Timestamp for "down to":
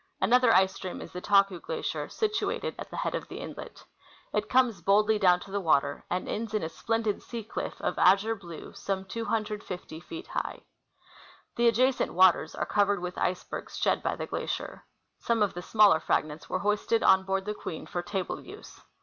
5.19-5.51